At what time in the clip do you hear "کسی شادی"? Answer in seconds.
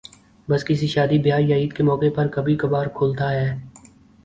0.65-1.17